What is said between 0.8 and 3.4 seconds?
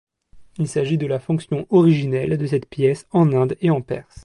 de la fonction originelle de cette pièce en